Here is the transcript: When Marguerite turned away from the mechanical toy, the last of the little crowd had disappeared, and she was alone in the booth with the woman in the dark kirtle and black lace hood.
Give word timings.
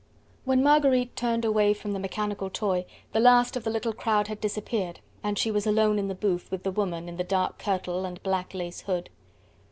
When 0.45 0.63
Marguerite 0.63 1.15
turned 1.15 1.45
away 1.45 1.75
from 1.75 1.93
the 1.93 1.99
mechanical 1.99 2.49
toy, 2.49 2.87
the 3.11 3.19
last 3.19 3.55
of 3.55 3.63
the 3.63 3.69
little 3.69 3.93
crowd 3.93 4.29
had 4.29 4.41
disappeared, 4.41 4.99
and 5.21 5.37
she 5.37 5.51
was 5.51 5.67
alone 5.67 5.99
in 5.99 6.07
the 6.07 6.15
booth 6.15 6.49
with 6.49 6.63
the 6.63 6.71
woman 6.71 7.07
in 7.07 7.17
the 7.17 7.23
dark 7.23 7.59
kirtle 7.59 8.03
and 8.03 8.23
black 8.23 8.55
lace 8.55 8.79
hood. 8.81 9.11